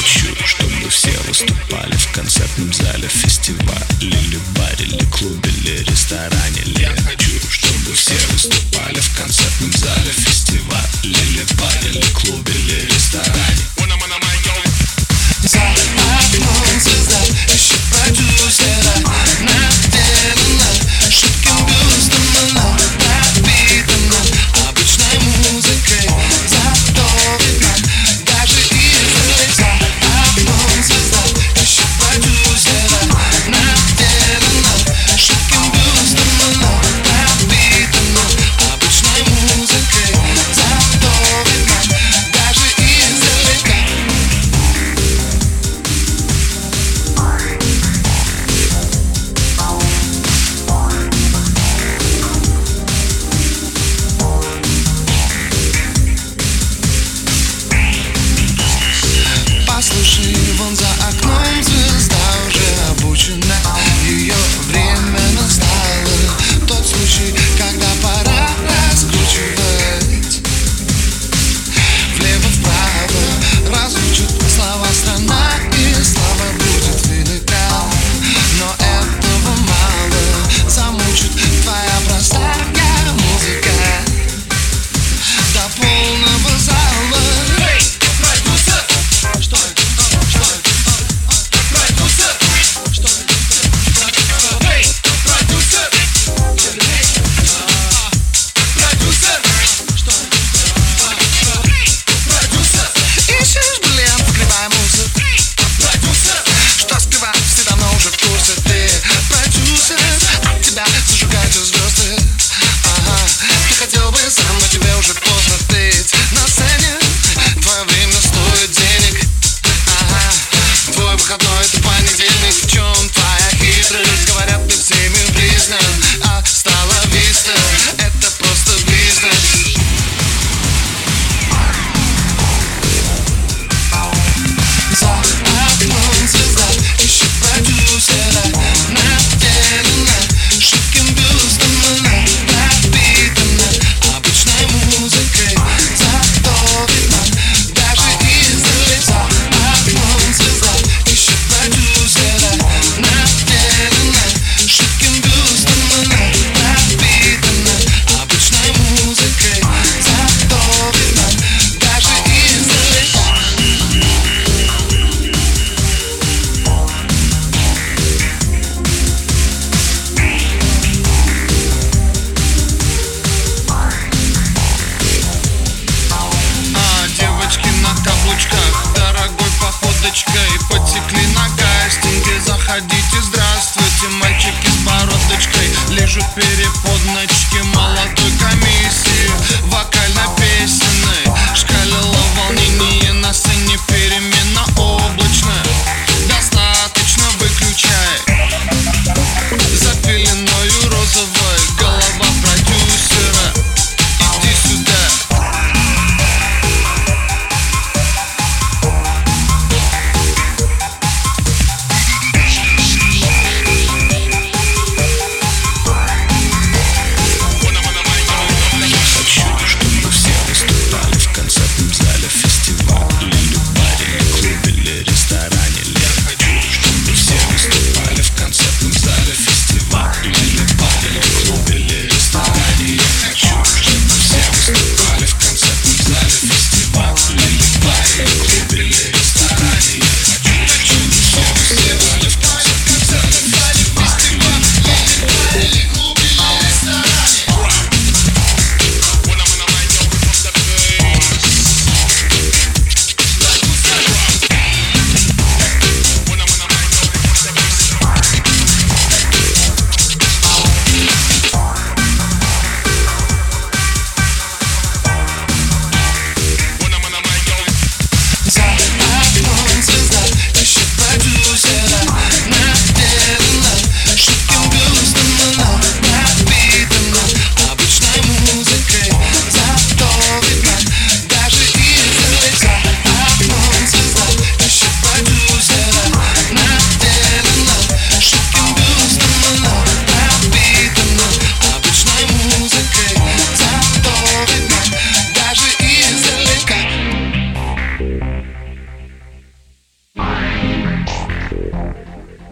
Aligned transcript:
Хочу, 0.00 0.34
чтобы 0.46 0.88
все 0.88 1.10
выступали 1.28 1.94
в 1.94 2.12
концертном 2.12 2.72
зале, 2.72 3.08
фестивале, 3.08 3.84
или 4.00 4.38
баре, 4.56 4.86
ли 4.86 5.04
клубе, 5.12 5.50
ли 5.50 5.84
ресторане. 5.84 6.62
Я 6.78 6.94
хочу, 7.02 7.38
чтобы 7.50 7.92
все 7.92 8.16
выступали 8.32 9.00
в 9.00 9.14
концертном 9.14 9.72
зале, 9.72 10.10
фестивале, 10.10 10.88
или 11.02 11.44
баре, 11.60 11.90
ли 11.90 12.02
клубе, 12.14 12.52
ли 12.54 12.86
ресторане. 12.86 13.77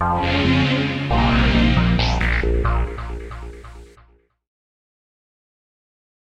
Thank. 0.00 0.97